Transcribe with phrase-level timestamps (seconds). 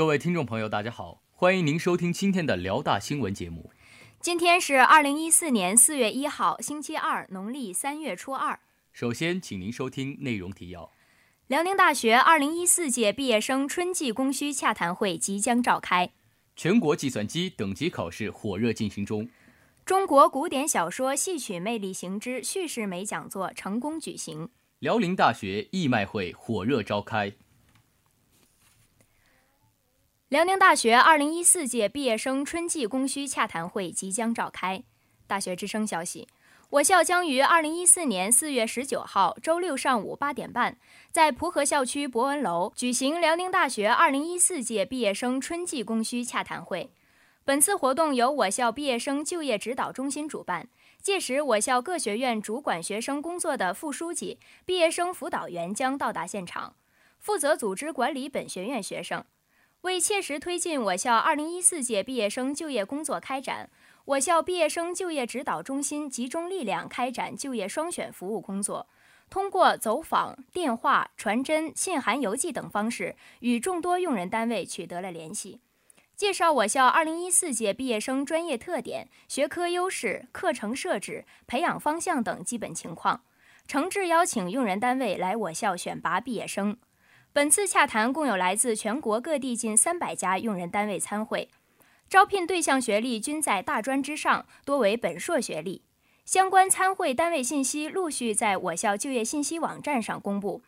[0.00, 3.70] 各位听众朋友，大家好，欢迎您收听今天的辽大新闻节目。
[4.18, 8.58] 今天是二零一四年四月一号，星期二，农历三月初二。
[8.94, 10.90] 首先，请您收听内容提要：
[11.48, 16.06] 辽宁大学二零一四届毕业生春季供需洽谈会即将召开；
[16.56, 19.26] 全国计算机等级考试火热进行中；
[19.84, 24.48] 中国古典小说戏曲魅力行之叙事美讲座成功举行；
[24.78, 27.30] 辽宁大学义卖会火热召开。
[30.30, 34.84] 辽宁大学二零一四届毕业生春季供需洽谈会即将召开。
[35.26, 36.28] 大学之声消息，
[36.68, 40.78] 我校将于二零一四年四月十九号周六上午八点半，
[41.10, 46.92] 在蒲河校区博文楼举行辽宁大学二零一四届毕业生春季供需洽谈会。
[47.44, 50.68] 本次活动由我校毕业生就业指导中心主办，
[51.02, 56.76] 届时我校各学院主管学生工作的副书记、毕业生辅导员将到达现场，
[57.18, 59.24] 负责组织管理本学院学生。
[59.82, 63.70] 为切实推进我校2014届毕业生就业工作开展，
[64.04, 68.86] 我校毕业生就业指导中心集中力量开展就业双选服务工作，
[69.30, 75.60] 通过走访、电话、传真、信函、邮寄等方式，与众多用人单位取得了联系，
[76.14, 83.22] 介绍我校2014届毕业生专业特点、学科优势、课程设置、培养方向等基本情况，
[83.66, 86.76] 诚挚邀请用人单位来我校选拔毕业生。
[87.32, 91.48] 本次洽谈共有来自全国各地近三百家用人单位参会，
[92.08, 95.82] 招聘对象学历均在大专之上，多为本硕学历。
[96.24, 100.62] 相关参会单位信息陆续在我校就业信息网站上公布。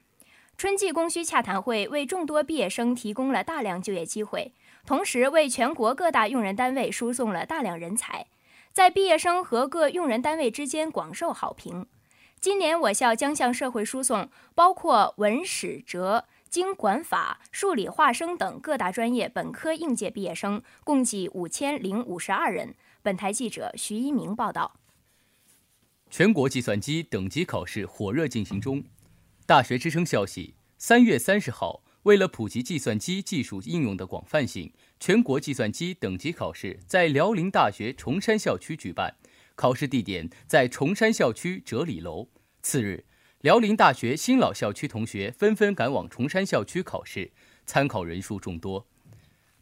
[0.56, 4.52] 春季供需洽谈会为众多毕业生提供了大量就业机会，
[4.86, 8.26] 同时为全国各大用人单位输送了大量人才，
[8.72, 11.86] 在毕业生和各用人单位之间广受好评。
[12.40, 16.24] 今年我校将向社会输送包括文史哲。
[16.52, 22.74] 经管法、数理化生等各大专业本科应届毕业生共计五千零五十二人。
[23.00, 24.78] 本台记者徐一鸣报道。
[26.10, 28.84] 全国计算机等级考试火热进行中。
[29.46, 34.70] 大学之声消息：三月三十号，为了普及计算机技术应用的广泛性，
[35.00, 39.16] 全国计算机等级考试在辽宁大学崇山校区举办，
[39.54, 42.28] 考试地点在崇山校区哲理楼。
[42.60, 43.06] 次日。
[43.42, 47.32] 辽宁大学新老校区同学纷纷赶往崇山校区考试，
[47.66, 48.86] 参考人数众多。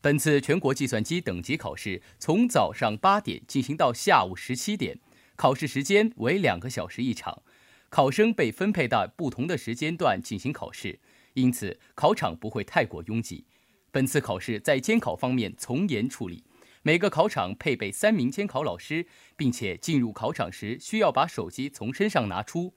[0.03, 4.99] 本次全国计算机等级考试从早上八点进行到下午十七点，
[5.35, 7.43] 考试时间为两个小时一场，
[7.89, 11.01] 考生被分配到不同的时间段进行考试，
[11.33, 13.47] 因此考场不会太过拥挤。
[13.91, 16.45] 本次考试在监考方面从严处理，
[16.83, 19.07] 每个考场配备三名监考老师，
[19.39, 22.75] 并且进入考场时需要把手机从身上拿出。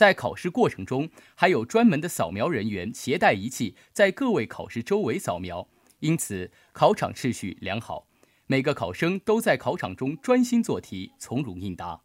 [0.00, 5.68] 在考试过程中，还有专门的扫描人员携带仪器在各位考试周围扫描，
[5.98, 8.06] 因此考场秩序良好。
[8.46, 12.00] 每个考生都在考场中专心做题，从容应答。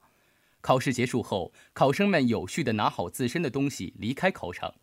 [0.60, 4.76] 考试结束后，考生们有序地拿好自身的东西离开考场。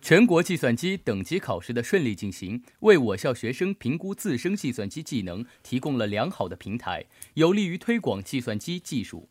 [0.00, 7.04] 全国计算机等级考试的顺利进行，为我校学生评估自身计算机技能提供了良好的平台，
[7.34, 9.28] 有利于推广计算机技术。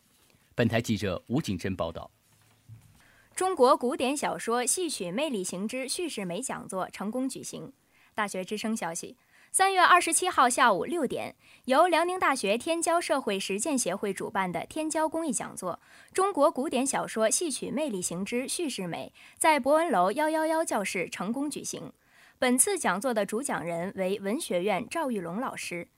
[0.55, 2.09] 本台记者吴景珍报道。
[3.37, 7.71] 中国古典小说戏曲魅力行之叙事美讲座成功举行。
[8.15, 9.15] 大学之声消息，
[9.51, 15.79] 三月二十七号下午六点，由辽宁大学天骄社会实践协会主办的天骄公益讲座
[16.15, 21.93] 《中国古典小说戏曲魅力行之叙事美》在博文楼幺幺幺教室成功举行。
[22.39, 25.89] 本次讲座的主讲人为文学院赵玉龙老师。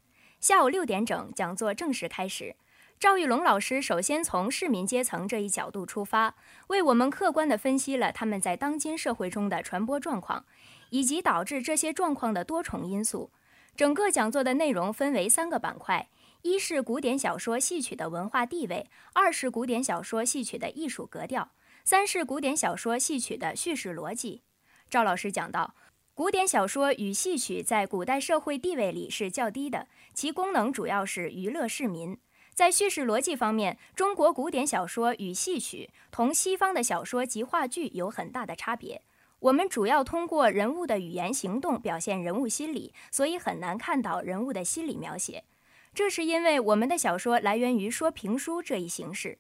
[0.42, 2.58] 下午六点整，讲座正式开始。
[3.00, 6.36] 赵玉龙老师首先从市民阶层这一角度出发，
[6.68, 10.46] 为我们客观地分析了他们在当今社会中的传播状况，
[10.90, 13.32] 以及导致这些状况的多重因素。
[13.74, 16.10] 整个讲座的内容分为三个板块：
[16.42, 18.84] 一是古典小说戏曲的文化地位；
[19.14, 21.52] 二是古典小说戏曲的艺术格调；
[21.86, 24.42] 三是古典小说戏曲的叙事逻辑。
[24.90, 25.74] 赵老师讲到，
[26.14, 32.18] 古典小说与戏曲在古代社会地位里是较低的，其功能主要是娱乐市民。
[32.60, 39.02] 在叙事逻辑方面，中国古典小说与戏曲同西方的小说及话剧有很大的差别。
[39.40, 45.46] 我们主要通过人物的语言行动表现人物心理，所以很难看到人物的心理描写。
[45.94, 49.38] 这是因为我们的小说来源于说评书这一形式。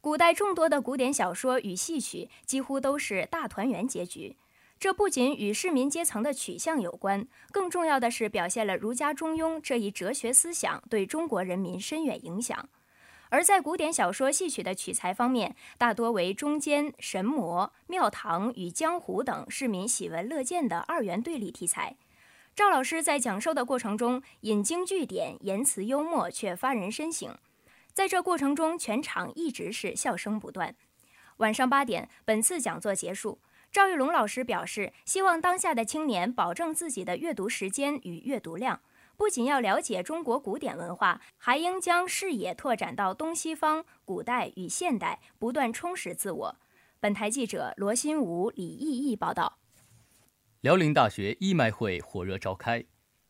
[0.00, 4.36] 古代众多的古典小说与戏曲几乎都是大团圆结局。
[4.84, 12.68] 这不仅与市民阶层的取向有关，更重要的是表现了儒家中庸这一哲学思想对中国人民深远影响。
[13.30, 21.96] 而在古典小说戏曲的取材方面，大多为中间、神魔、庙堂与江湖等市民喜闻乐见的二元对立题材。
[22.54, 27.34] 赵老师在讲授的过程中引经据典，言辞幽默却发人深省。
[27.94, 30.76] 在这过程中，全场一直是笑声不断。
[31.38, 33.38] 晚上八点，本次讲座结束。
[33.74, 38.80] 赵玉龙老师表示，希望当下的青年保证自己的阅读时间与阅读量，
[39.16, 46.56] 不仅要了解中国古典文化，还应将视野拓展到东西方、古代与现代，不断充实自我。
[47.00, 49.58] 本台记者罗新武、李毅毅报道。
[50.60, 52.84] 辽宁大学义卖会火热召开。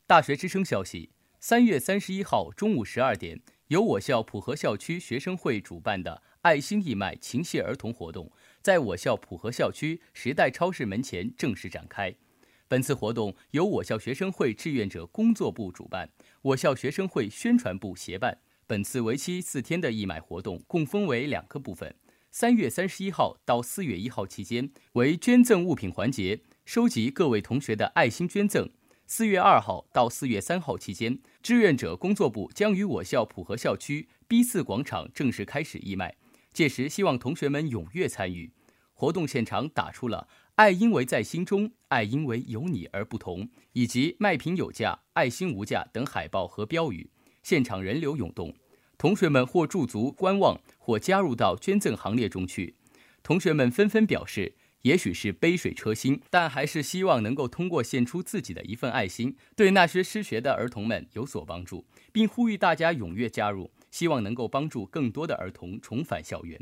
[0.05, 1.09] 大学之声消息：
[1.39, 8.31] 三月三十一号中午十二点，由我校普和校区学生会主办的爱心义卖情系儿童活动，
[8.65, 12.11] 在我校普和校区时代超市门前正式展开。
[12.67, 16.09] 本次活动由我校学生会志愿者工作部主办，
[16.41, 18.39] 我校学生会宣传部协办。
[18.65, 21.93] 本次为期四天的义卖活动共分为两个部分：
[22.31, 26.41] 三月三十一号到四月一号期间为捐赠物品环节。
[26.65, 28.67] 收集各位同学的爱心捐赠。
[29.05, 36.15] 四月二号到四月三号期间，志愿者工作部将与我校普和校区 B 四广场正式开始义卖，
[36.55, 38.49] 届时希望同学们踊跃参与。
[38.93, 47.09] 活动现场打出了“爱因为在心中，爱因为有你而不同”以及“卖品有价，爱心无价”等海报和标语，
[47.43, 48.55] 现场人流涌动，
[48.97, 52.75] 同学们或驻足观望，或加入到捐赠行列中去。
[53.21, 54.55] 同学们纷纷表示。
[54.85, 66.59] 也许是杯水车薪，但还是希望能够通过献出自己的一份爱心，对那些失学的儿童们有所帮助，并呼吁大家踊跃加入，希望能够帮助更多的儿童重返校园。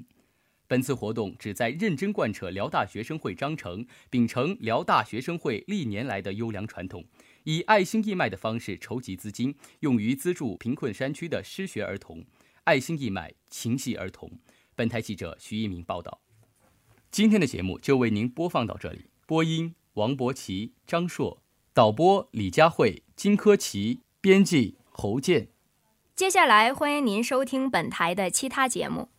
[0.68, 7.04] 本次活动旨在认真贯彻辽大学生会章程，秉承辽大学生会历年来的优良传统，
[7.46, 12.24] 以爱心义卖的方式筹集资金，用于资助贫困山区的失学儿童。
[12.66, 14.30] 爱心义卖，情系儿童。
[14.76, 16.22] 本台记者徐一鸣报道。
[17.10, 19.06] 今天的节目就为您播放到这里。
[19.26, 21.42] 播音：王博奇、张硕；
[21.74, 25.53] 导播：李佳慧、金科奇；编辑：侯健。
[26.16, 29.13] 接下来，欢迎您收听本台的其他节目。